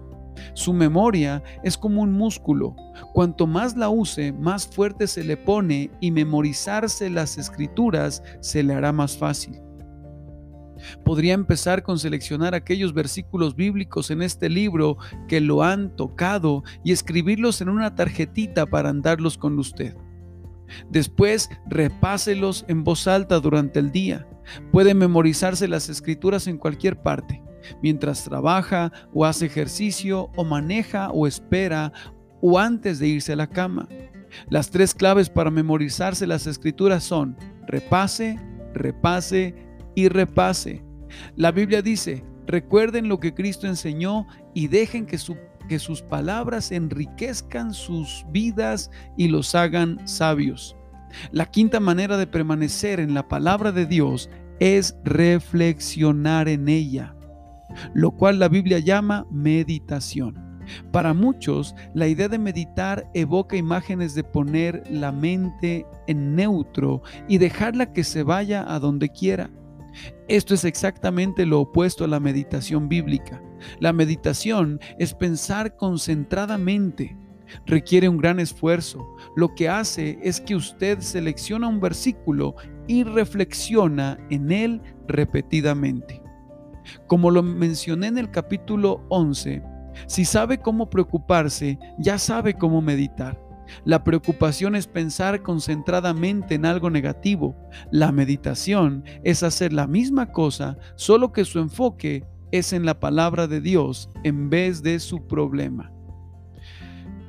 Su 0.54 0.74
memoria 0.74 1.44
es 1.64 1.78
como 1.78 2.02
un 2.02 2.12
músculo. 2.12 2.76
Cuanto 3.14 3.48
más 3.48 3.76
la 3.76 3.90
use, 3.90 4.32
más 4.34 4.68
fuerte 4.68 5.08
se 5.08 5.24
le 5.24 5.38
pone 5.38 5.92
y 6.00 6.12
memorizarse 6.12 7.10
las 7.10 7.38
escrituras 7.38 8.24
se 8.40 8.64
le 8.64 8.74
hará 8.74 8.92
más 8.92 9.18
fácil. 9.18 9.60
Podría 11.06 11.34
empezar 11.34 11.84
con 11.84 11.98
seleccionar 11.98 12.56
aquellos 12.56 12.94
versículos 12.94 13.56
bíblicos 13.56 14.12
en 14.12 14.22
este 14.22 14.50
libro 14.50 14.98
que 15.28 15.40
lo 15.40 15.64
han 15.64 15.96
tocado 15.96 16.64
y 16.84 16.92
escribirlos 16.92 17.62
en 17.62 17.70
una 17.70 17.96
tarjetita 17.96 18.66
para 18.66 18.90
andarlos 18.90 19.38
con 19.38 19.58
usted. 19.60 19.96
Después 20.90 21.50
repáselos 21.68 22.66
en 22.68 22.84
voz 22.84 23.08
alta 23.08 23.40
durante 23.40 23.80
el 23.80 23.92
día. 23.92 24.28
Puede 24.72 24.94
memorizarse 24.94 25.68
las 25.68 25.88
escrituras 25.88 26.48
en 26.48 26.58
cualquier 26.58 27.02
parte 27.02 27.42
mientras 27.82 28.24
trabaja 28.24 28.92
o 29.14 29.26
hace 29.26 29.46
ejercicio 29.46 30.30
o 30.36 30.44
maneja 30.44 31.10
o 31.12 31.28
espera 31.28 31.92
o 32.42 32.60
antes 32.60 33.00
de 33.00 33.08
irse 33.08 33.34
a 33.34 33.38
la 33.38 33.48
cama. 33.48 33.88
Las 34.50 34.70
tres 34.70 34.94
claves 34.94 35.30
para 35.30 35.52
memorizarse 35.52 36.28
las 36.28 36.48
escrituras 36.48 37.04
son 37.04 37.38
repase, 37.68 38.40
repase 38.74 39.56
y 39.96 40.10
repase. 40.10 40.84
La 41.36 41.52
Biblia 41.52 41.82
dice, 41.82 42.26
recuerden 42.46 43.08
lo 43.08 43.20
que 43.20 43.34
Cristo 43.34 43.68
enseñó 43.68 44.28
y 44.54 44.68
dejen 44.68 45.06
que, 45.06 45.18
que 45.70 45.80
sus 45.80 46.02
palabras 46.02 46.72
enriquezcan 46.72 47.74
sus 47.74 48.26
vidas 48.32 48.90
y 49.18 49.28
los 49.28 49.56
hagan 49.56 50.06
sabios. 50.08 50.76
La 51.32 51.46
quinta 51.46 51.80
manera 51.80 52.18
de 52.18 52.28
permanecer 52.28 53.00
en 53.00 53.14
la 53.14 53.28
palabra 53.28 53.72
de 53.72 53.86
Dios 53.86 54.30
es 54.60 54.96
reflexionar 55.04 56.48
en 56.48 56.68
ella 56.68 57.16
lo 57.94 58.12
cual 58.12 58.40
la 58.40 58.48
Biblia 58.48 58.80
llama 58.80 59.26
meditación. 59.32 60.54
Para 60.92 61.14
muchos, 61.14 61.76
la 61.94 62.08
idea 62.08 62.30
de 62.30 62.38
meditar 62.38 63.10
evoca 63.14 63.58
imágenes 63.58 64.16
de 64.16 64.24
poner 64.24 64.84
la 64.90 65.12
mente 65.12 65.86
en 66.08 66.36
neutro 66.36 67.02
y 67.28 67.38
dejarla 67.38 67.92
que 67.92 68.04
se 68.04 68.24
vaya 68.24 68.64
a 68.68 68.80
donde 68.80 69.10
quiera. 69.10 69.50
Esto 70.28 70.54
es 70.54 70.66
exactamente 70.66 71.46
lo 71.46 71.62
opuesto 71.62 72.06
a 72.06 72.08
la 72.08 72.20
meditación 72.20 72.90
bíblica. 72.90 73.42
La 73.80 73.94
meditación 73.94 74.80
es 74.98 75.14
pensar 75.14 75.76
concentradamente. 75.76 77.18
Requiere 77.66 78.10
un 78.10 78.18
gran 78.18 78.40
esfuerzo. 78.40 79.06
Lo 79.36 79.54
que 79.54 79.70
hace 79.70 80.18
es 80.24 80.42
que 80.42 80.56
usted 80.56 81.00
selecciona 81.02 81.68
un 81.68 81.80
versículo 81.80 82.56
y 82.88 83.04
reflexiona 83.04 84.18
en 84.30 84.52
él 84.52 84.82
repetidamente. 85.08 86.23
Como 87.08 87.32
lo 87.32 87.44
mencioné 87.44 88.08
en 88.08 88.18
el 88.18 88.32
capítulo 88.32 89.06
11, 89.10 89.64
si 90.08 90.26
sabe 90.26 90.60
cómo 90.60 90.90
preocuparse, 90.90 91.80
ya 91.98 92.18
sabe 92.18 92.56
cómo 92.56 92.82
meditar. 92.82 93.40
La 93.86 94.04
preocupación 94.04 94.76
es 94.76 94.88
pensar 94.88 95.42
concentradamente 95.42 96.56
en 96.56 96.66
algo 96.66 96.90
negativo. 96.90 97.56
La 97.92 98.12
meditación 98.12 99.04
es 99.24 99.44
hacer 99.44 99.74
la 99.74 99.88
misma 99.88 100.32
cosa, 100.32 100.78
solo 100.96 101.32
que 101.32 101.46
su 101.46 101.60
enfoque 101.60 102.26
es 102.52 102.74
en 102.74 102.86
la 102.86 103.00
palabra 103.00 103.48
de 103.48 103.62
Dios 103.62 104.10
en 104.24 104.50
vez 104.50 104.84
de 104.84 105.00
su 105.00 105.26
problema. 105.28 105.92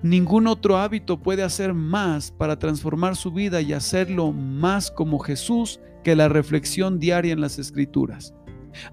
Ningún 0.03 0.47
otro 0.49 0.77
hábito 0.77 1.23
puede 1.23 1.43
hacer 1.43 1.73
más 1.73 2.31
para 2.31 2.59
transformar 2.59 3.17
su 3.17 3.33
vida 3.33 3.63
y 3.63 3.73
hacerlo 3.73 4.33
más 4.33 4.91
como 4.91 5.19
Jesús 5.19 5.81
que 6.03 6.15
la 6.15 6.29
reflexión 6.29 6.99
diaria 6.99 7.33
en 7.33 7.41
las 7.41 7.59
Escrituras. 7.59 8.35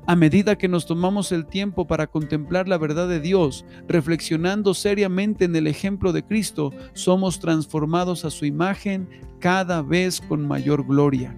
A 0.06 0.16
medida 0.16 0.58
que 0.58 0.68
nos 0.68 0.86
tomamos 0.86 1.32
el 1.32 1.46
tiempo 1.46 1.88
para 1.88 2.08
contemplar 2.08 2.68
la 2.68 2.78
verdad 2.78 3.08
de 3.08 3.20
Dios, 3.20 3.66
reflexionando 3.88 4.74
seriamente 4.74 5.46
en 5.46 5.56
el 5.56 5.68
ejemplo 5.68 6.14
de 6.14 6.24
Cristo, 6.24 6.72
somos 6.94 7.40
transformados 7.40 8.26
a 8.26 8.30
su 8.30 8.46
imagen 8.46 9.10
cada 9.40 9.82
vez 9.82 10.22
con 10.22 10.48
mayor 10.48 10.86
gloria. 10.86 11.36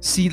Si, 0.00 0.28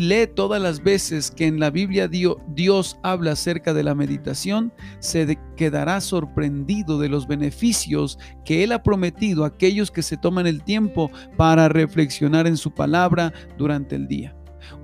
lee 0.00 0.26
todas 0.34 0.60
las 0.60 0.82
veces 0.82 1.30
que 1.30 1.46
en 1.46 1.60
la 1.60 1.70
Biblia 1.70 2.08
Dios 2.08 2.98
habla 3.02 3.32
acerca 3.32 3.74
de 3.74 3.82
la 3.82 3.94
meditación, 3.94 4.72
se 4.98 5.38
quedará 5.56 6.00
sorprendido 6.00 6.98
de 6.98 7.08
los 7.08 7.26
beneficios 7.26 8.18
que 8.44 8.64
Él 8.64 8.72
ha 8.72 8.82
prometido 8.82 9.44
a 9.44 9.48
aquellos 9.48 9.90
que 9.90 10.02
se 10.02 10.16
toman 10.16 10.46
el 10.46 10.62
tiempo 10.62 11.10
para 11.36 11.68
reflexionar 11.68 12.46
en 12.46 12.56
su 12.56 12.72
palabra 12.72 13.32
durante 13.56 13.96
el 13.96 14.08
día. 14.08 14.37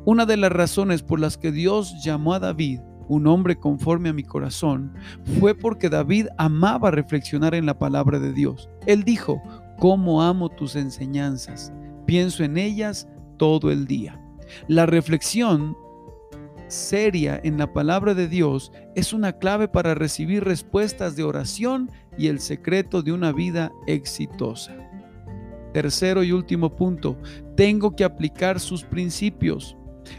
Una 0.04 0.26
de 0.26 0.36
las 0.36 0.52
razones 0.52 1.02
por 1.02 1.20
las 1.20 1.38
que 1.38 1.52
Dios 1.52 2.02
llamó 2.02 2.34
a 2.34 2.40
David 2.40 2.80
un 3.08 3.26
hombre 3.26 3.56
conforme 3.56 4.08
a 4.08 4.12
mi 4.12 4.22
corazón, 4.22 4.94
fue 5.38 5.54
porque 5.54 5.88
David 5.88 6.28
amaba 6.38 6.90
reflexionar 6.90 7.54
en 7.54 7.66
la 7.66 7.78
palabra 7.78 8.18
de 8.18 8.32
Dios. 8.32 8.68
Él 8.86 9.04
dijo, 9.04 9.42
¿cómo 9.78 10.22
amo 10.22 10.48
tus 10.48 10.76
enseñanzas? 10.76 11.72
Pienso 12.06 12.44
en 12.44 12.56
ellas 12.56 13.08
todo 13.36 13.70
el 13.70 13.86
día. 13.86 14.20
La 14.68 14.86
reflexión 14.86 15.76
seria 16.68 17.40
en 17.44 17.58
la 17.58 17.72
palabra 17.72 18.14
de 18.14 18.28
Dios 18.28 18.72
es 18.94 19.12
una 19.12 19.32
clave 19.32 19.68
para 19.68 19.94
recibir 19.94 20.44
respuestas 20.44 21.14
de 21.14 21.22
oración 21.22 21.90
y 22.16 22.28
el 22.28 22.40
secreto 22.40 23.02
de 23.02 23.12
una 23.12 23.32
vida 23.32 23.70
exitosa. 23.86 24.74
Tercero 25.74 26.22
y 26.22 26.30
último 26.30 26.76
punto, 26.76 27.18
tengo 27.56 27.96
que 27.96 28.04
aplicar 28.04 28.60
sus 28.60 28.84
principios. 28.84 29.76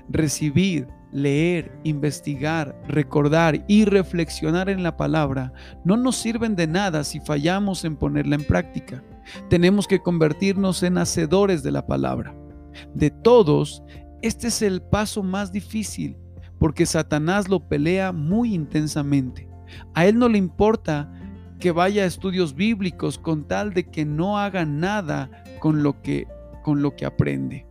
Recibir, 0.10 0.86
leer, 1.14 1.72
investigar, 1.86 2.78
recordar 2.90 3.64
y 3.70 3.86
reflexionar 3.86 4.70
en 4.70 4.84
la 4.84 4.98
palabra 4.98 5.54
no 5.86 5.96
nos 5.96 6.18
sirven 6.18 6.58
de 6.58 6.68
nada 6.68 7.06
si 7.06 7.22
fallamos 7.22 7.86
en 7.86 7.96
ponerla 7.96 8.36
en 8.36 8.44
práctica. 8.44 9.02
Tenemos 9.50 9.88
que 9.88 10.02
convertirnos 10.02 10.84
en 10.84 10.98
hacedores 10.98 11.64
de 11.64 11.72
la 11.72 11.88
palabra. 11.88 12.36
De 12.94 13.10
todos, 13.10 13.82
este 14.22 14.48
es 14.48 14.62
el 14.62 14.82
paso 14.82 15.24
más 15.24 15.54
difícil 15.54 16.18
porque 16.60 16.86
Satanás 16.86 17.48
lo 17.48 17.66
pelea 17.70 18.12
muy 18.12 18.54
intensamente. 18.54 19.48
A 19.94 20.06
él 20.06 20.20
no 20.20 20.28
le 20.28 20.38
importa 20.38 21.10
que 21.60 21.72
vaya 21.72 22.04
a 22.04 22.08
estudios 22.08 22.56
bíblicos 22.56 23.18
con 23.18 23.48
tal 23.48 23.74
de 23.74 23.90
que 23.90 24.06
no 24.06 24.38
haga 24.38 24.66
nada 24.66 25.45
con 25.66 25.82
lo 25.82 26.00
que, 26.04 26.28
con 26.62 26.84
lo 26.84 26.96
que 26.96 27.08
aprende. 27.08 27.66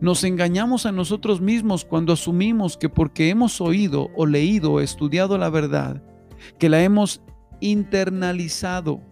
Nos 0.00 0.24
engañamos 0.24 0.86
a 0.86 0.92
nosotros 0.92 1.42
mismos 1.42 1.84
cuando 1.84 2.14
asumimos 2.14 2.78
que 2.78 2.88
porque 2.88 3.28
hemos 3.28 3.60
oído 3.60 4.08
o 4.16 4.24
leído 4.24 4.72
o 4.72 4.80
estudiado 4.80 5.36
la 5.36 5.50
verdad, 5.50 6.02
que 6.58 6.70
la 6.70 6.82
hemos 6.82 7.20
internalizado, 7.60 9.02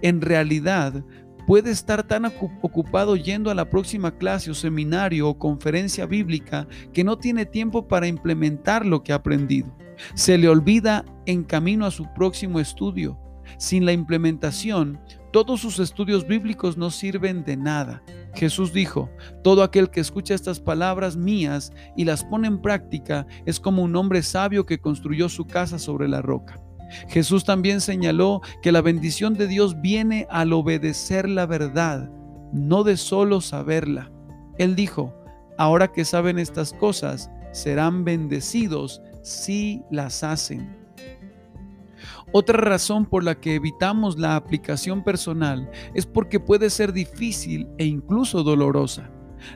en 0.00 0.22
realidad 0.22 1.04
puede 1.46 1.70
estar 1.70 2.02
tan 2.06 2.24
ocupado 2.24 3.14
yendo 3.14 3.50
a 3.50 3.54
la 3.54 3.68
próxima 3.68 4.16
clase 4.16 4.50
o 4.50 4.54
seminario 4.54 5.28
o 5.28 5.38
conferencia 5.38 6.06
bíblica 6.06 6.66
que 6.94 7.04
no 7.04 7.18
tiene 7.18 7.44
tiempo 7.44 7.88
para 7.88 8.06
implementar 8.06 8.86
lo 8.86 9.02
que 9.02 9.12
ha 9.12 9.16
aprendido. 9.16 9.76
Se 10.14 10.38
le 10.38 10.48
olvida 10.48 11.04
en 11.26 11.44
camino 11.44 11.84
a 11.84 11.90
su 11.90 12.10
próximo 12.14 12.58
estudio. 12.58 13.20
Sin 13.58 13.84
la 13.84 13.92
implementación, 13.92 14.98
todos 15.36 15.60
sus 15.60 15.78
estudios 15.80 16.26
bíblicos 16.26 16.78
no 16.78 16.90
sirven 16.90 17.44
de 17.44 17.58
nada. 17.58 18.02
Jesús 18.34 18.72
dijo, 18.72 19.10
todo 19.44 19.62
aquel 19.62 19.90
que 19.90 20.00
escucha 20.00 20.32
estas 20.32 20.60
palabras 20.60 21.14
mías 21.14 21.74
y 21.94 22.06
las 22.06 22.24
pone 22.24 22.48
en 22.48 22.62
práctica 22.62 23.26
es 23.44 23.60
como 23.60 23.82
un 23.82 23.94
hombre 23.96 24.22
sabio 24.22 24.64
que 24.64 24.78
construyó 24.78 25.28
su 25.28 25.46
casa 25.46 25.78
sobre 25.78 26.08
la 26.08 26.22
roca. 26.22 26.58
Jesús 27.08 27.44
también 27.44 27.82
señaló 27.82 28.40
que 28.62 28.72
la 28.72 28.80
bendición 28.80 29.34
de 29.34 29.46
Dios 29.46 29.78
viene 29.82 30.26
al 30.30 30.54
obedecer 30.54 31.28
la 31.28 31.44
verdad, 31.44 32.10
no 32.54 32.82
de 32.82 32.96
solo 32.96 33.42
saberla. 33.42 34.10
Él 34.56 34.74
dijo, 34.74 35.12
ahora 35.58 35.92
que 35.92 36.06
saben 36.06 36.38
estas 36.38 36.72
cosas, 36.72 37.30
serán 37.52 38.06
bendecidos 38.06 39.02
si 39.22 39.82
las 39.90 40.24
hacen. 40.24 40.85
Otra 42.32 42.58
razón 42.58 43.06
por 43.06 43.22
la 43.24 43.36
que 43.40 43.54
evitamos 43.54 44.18
la 44.18 44.36
aplicación 44.36 45.04
personal 45.04 45.70
es 45.94 46.06
porque 46.06 46.40
puede 46.40 46.70
ser 46.70 46.92
difícil 46.92 47.68
e 47.78 47.86
incluso 47.86 48.42
dolorosa. 48.42 49.10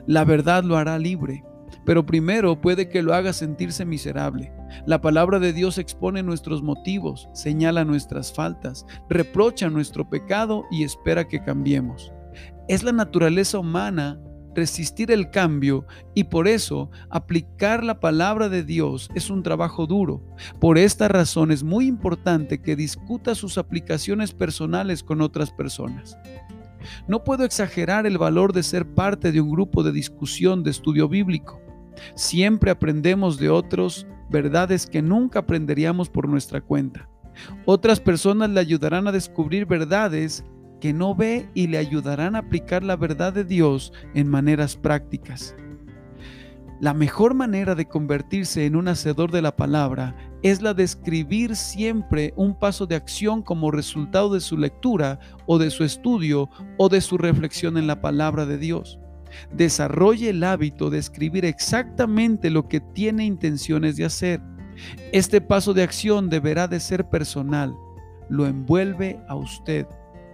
La 0.07 0.23
verdad 0.23 0.63
lo 0.63 0.77
hará 0.77 0.97
libre, 0.97 1.43
pero 1.85 2.05
primero 2.05 2.59
puede 2.61 2.89
que 2.89 3.01
lo 3.01 3.13
haga 3.13 3.33
sentirse 3.33 3.85
miserable. 3.85 4.53
La 4.85 5.01
palabra 5.01 5.39
de 5.39 5.53
Dios 5.53 5.77
expone 5.77 6.23
nuestros 6.23 6.63
motivos, 6.63 7.29
señala 7.33 7.83
nuestras 7.83 8.33
faltas, 8.33 8.85
reprocha 9.09 9.69
nuestro 9.69 10.09
pecado 10.09 10.63
y 10.71 10.83
espera 10.83 11.27
que 11.27 11.43
cambiemos. 11.43 12.13
Es 12.67 12.83
la 12.83 12.93
naturaleza 12.93 13.59
humana 13.59 14.19
resistir 14.55 15.11
el 15.11 15.29
cambio 15.29 15.85
y 16.13 16.25
por 16.25 16.47
eso 16.47 16.89
aplicar 17.09 17.83
la 17.83 17.99
palabra 17.99 18.49
de 18.49 18.63
Dios 18.63 19.09
es 19.15 19.29
un 19.29 19.43
trabajo 19.43 19.87
duro. 19.87 20.21
Por 20.59 20.77
esta 20.77 21.07
razón 21.07 21.51
es 21.51 21.63
muy 21.63 21.87
importante 21.87 22.61
que 22.61 22.75
discuta 22.75 23.35
sus 23.35 23.57
aplicaciones 23.57 24.33
personales 24.33 25.03
con 25.03 25.21
otras 25.21 25.51
personas. 25.51 26.17
No 27.07 27.23
puedo 27.23 27.43
exagerar 27.43 28.05
el 28.05 28.17
valor 28.17 28.53
de 28.53 28.63
ser 28.63 28.87
parte 28.87 29.31
de 29.31 29.41
un 29.41 29.51
grupo 29.51 29.83
de 29.83 29.91
discusión 29.91 30.63
de 30.63 30.71
estudio 30.71 31.07
bíblico. 31.07 31.61
Siempre 32.15 32.71
aprendemos 32.71 33.37
de 33.37 33.49
otros 33.49 34.07
verdades 34.29 34.87
que 34.87 35.01
nunca 35.01 35.39
aprenderíamos 35.39 36.09
por 36.09 36.27
nuestra 36.27 36.61
cuenta. 36.61 37.07
Otras 37.65 37.99
personas 37.99 38.49
le 38.49 38.59
ayudarán 38.59 39.07
a 39.07 39.11
descubrir 39.11 39.65
verdades 39.65 40.43
que 40.81 40.91
no 40.91 41.15
ve 41.15 41.49
y 41.53 41.67
le 41.67 41.77
ayudarán 41.77 42.35
a 42.35 42.39
aplicar 42.39 42.83
la 42.83 42.97
verdad 42.97 43.31
de 43.31 43.45
Dios 43.45 43.93
en 44.13 44.27
maneras 44.27 44.75
prácticas. 44.75 45.55
La 46.81 46.95
mejor 46.95 47.35
manera 47.35 47.75
de 47.75 47.85
convertirse 47.85 48.65
en 48.65 48.75
un 48.75 48.87
hacedor 48.87 49.31
de 49.31 49.43
la 49.43 49.55
palabra 49.55 50.15
es 50.41 50.63
la 50.63 50.73
de 50.73 50.81
escribir 50.81 51.55
siempre 51.55 52.33
un 52.35 52.57
paso 52.57 52.87
de 52.87 52.95
acción 52.95 53.43
como 53.43 53.69
resultado 53.69 54.33
de 54.33 54.41
su 54.41 54.57
lectura 54.57 55.19
o 55.45 55.59
de 55.59 55.69
su 55.69 55.83
estudio 55.83 56.49
o 56.77 56.89
de 56.89 56.99
su 57.01 57.19
reflexión 57.19 57.77
en 57.77 57.85
la 57.85 58.01
palabra 58.01 58.47
de 58.47 58.57
Dios. 58.57 58.99
Desarrolle 59.53 60.31
el 60.31 60.43
hábito 60.43 60.89
de 60.89 60.97
escribir 60.97 61.45
exactamente 61.45 62.49
lo 62.49 62.67
que 62.67 62.79
tiene 62.79 63.25
intenciones 63.25 63.95
de 63.95 64.05
hacer. 64.05 64.41
Este 65.11 65.39
paso 65.39 65.75
de 65.75 65.83
acción 65.83 66.29
deberá 66.29 66.67
de 66.67 66.79
ser 66.79 67.07
personal. 67.07 67.75
Lo 68.27 68.47
envuelve 68.47 69.19
a 69.27 69.35
usted, 69.35 69.85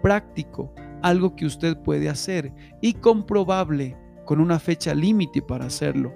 práctico, 0.08 0.74
algo 1.02 1.36
que 1.36 1.46
usted 1.46 1.76
puede 1.76 2.08
hacer 2.08 2.54
y 2.80 2.94
comprobable 2.94 3.98
con 4.26 4.40
una 4.40 4.58
fecha 4.58 4.96
límite 4.96 5.42
para 5.42 5.66
hacerlo. 5.66 6.14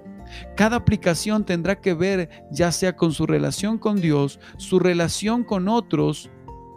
Cada 0.56 0.76
aplicación 0.76 1.44
tendrá 1.44 1.78
que 1.78 1.92
ver 1.92 2.30
ya 2.50 2.72
sea 2.72 2.96
con 2.96 3.12
su 3.12 3.26
relación 3.26 3.76
con 3.76 4.00
Dios, 4.00 4.40
su 4.56 4.78
relación 4.78 5.44
con 5.44 5.68
otros 5.68 6.30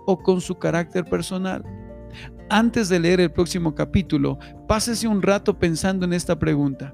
o 0.05 0.17
con 0.17 0.41
su 0.41 0.55
carácter 0.55 1.05
personal. 1.05 1.63
Antes 2.49 2.89
de 2.89 2.99
leer 2.99 3.21
el 3.21 3.31
próximo 3.31 3.73
capítulo, 3.73 4.37
pásese 4.67 5.07
un 5.07 5.21
rato 5.21 5.57
pensando 5.57 6.03
en 6.03 6.11
esta 6.11 6.37
pregunta. 6.37 6.93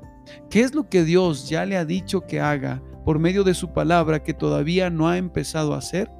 ¿Qué 0.51 0.61
es 0.61 0.75
lo 0.75 0.87
que 0.87 1.03
Dios 1.03 1.49
ya 1.49 1.65
le 1.65 1.77
ha 1.77 1.83
dicho 1.83 2.21
que 2.27 2.39
haga 2.39 2.79
por 3.05 3.17
medio 3.17 3.43
de 3.43 3.55
su 3.55 3.73
palabra 3.73 4.21
que 4.21 4.35
todavía 4.35 4.91
no 4.91 5.09
ha 5.09 5.17
empezado 5.17 5.73
a 5.73 5.79
hacer? 5.79 6.11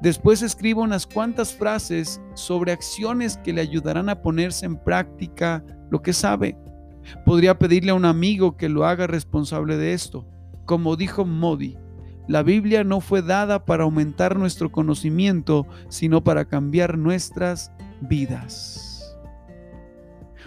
Después 0.00 0.42
escriba 0.42 0.82
unas 0.82 1.06
cuantas 1.06 1.54
frases 1.54 2.20
sobre 2.34 2.72
acciones 2.72 3.36
que 3.38 3.52
le 3.52 3.60
ayudarán 3.60 4.08
a 4.08 4.22
ponerse 4.22 4.66
en 4.66 4.76
práctica 4.76 5.64
lo 5.90 6.02
que 6.02 6.12
sabe. 6.12 6.56
Podría 7.24 7.58
pedirle 7.58 7.90
a 7.90 7.94
un 7.94 8.04
amigo 8.04 8.56
que 8.56 8.68
lo 8.68 8.84
haga 8.84 9.06
responsable 9.06 9.76
de 9.76 9.94
esto. 9.94 10.26
Como 10.66 10.96
dijo 10.96 11.24
Modi, 11.24 11.78
la 12.28 12.42
Biblia 12.42 12.84
no 12.84 13.00
fue 13.00 13.22
dada 13.22 13.64
para 13.64 13.84
aumentar 13.84 14.38
nuestro 14.38 14.70
conocimiento, 14.70 15.66
sino 15.88 16.22
para 16.22 16.44
cambiar 16.44 16.96
nuestras 16.96 17.72
vidas. 18.00 19.18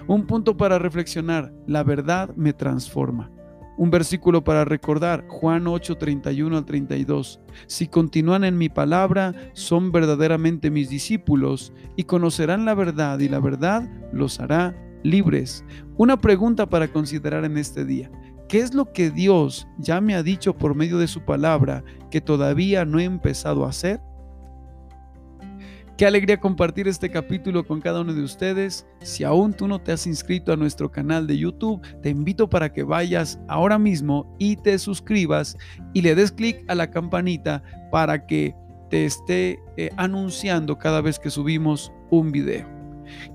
Un 0.07 0.25
punto 0.25 0.57
para 0.57 0.79
reflexionar, 0.79 1.53
la 1.67 1.83
verdad 1.83 2.29
me 2.35 2.53
transforma. 2.53 3.29
Un 3.77 3.89
versículo 3.89 4.43
para 4.43 4.65
recordar, 4.65 5.25
Juan 5.27 5.65
8, 5.67 5.97
31 5.97 6.57
al 6.57 6.65
32. 6.65 7.39
Si 7.65 7.87
continúan 7.87 8.43
en 8.43 8.57
mi 8.57 8.69
palabra, 8.69 9.33
son 9.53 9.91
verdaderamente 9.91 10.69
mis 10.69 10.89
discípulos 10.89 11.73
y 11.95 12.03
conocerán 12.03 12.65
la 12.65 12.75
verdad 12.75 13.19
y 13.19 13.29
la 13.29 13.39
verdad 13.39 13.89
los 14.11 14.39
hará 14.39 14.75
libres. 15.03 15.65
Una 15.97 16.17
pregunta 16.17 16.67
para 16.69 16.87
considerar 16.87 17.45
en 17.45 17.57
este 17.57 17.83
día. 17.83 18.11
¿Qué 18.47 18.59
es 18.59 18.75
lo 18.75 18.93
que 18.93 19.09
Dios 19.09 19.67
ya 19.79 19.99
me 20.01 20.13
ha 20.13 20.21
dicho 20.21 20.55
por 20.55 20.75
medio 20.75 20.99
de 20.99 21.07
su 21.07 21.21
palabra 21.21 21.83
que 22.11 22.21
todavía 22.21 22.85
no 22.85 22.99
he 22.99 23.03
empezado 23.03 23.65
a 23.65 23.69
hacer? 23.69 23.99
Qué 25.95 26.07
alegría 26.07 26.39
compartir 26.39 26.87
este 26.87 27.11
capítulo 27.11 27.67
con 27.67 27.79
cada 27.79 28.01
uno 28.01 28.15
de 28.15 28.23
ustedes. 28.23 28.87
Si 29.01 29.23
aún 29.23 29.53
tú 29.53 29.67
no 29.67 29.79
te 29.79 29.91
has 29.91 30.07
inscrito 30.07 30.51
a 30.51 30.55
nuestro 30.57 30.89
canal 30.89 31.27
de 31.27 31.37
YouTube, 31.37 31.81
te 32.01 32.09
invito 32.09 32.49
para 32.49 32.73
que 32.73 32.81
vayas 32.81 33.39
ahora 33.47 33.77
mismo 33.77 34.35
y 34.39 34.55
te 34.55 34.79
suscribas 34.79 35.55
y 35.93 36.01
le 36.01 36.15
des 36.15 36.31
clic 36.31 36.65
a 36.67 36.73
la 36.73 36.89
campanita 36.89 37.61
para 37.91 38.25
que 38.25 38.55
te 38.89 39.05
esté 39.05 39.59
eh, 39.77 39.91
anunciando 39.97 40.79
cada 40.79 40.99
vez 40.99 41.19
que 41.19 41.29
subimos 41.29 41.93
un 42.09 42.31
video. 42.31 42.67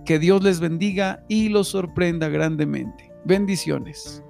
Que 0.04 0.18
Dios 0.18 0.42
les 0.42 0.58
bendiga 0.58 1.24
y 1.28 1.50
los 1.50 1.68
sorprenda 1.68 2.28
grandemente. 2.28 3.12
Bendiciones. 3.24 4.24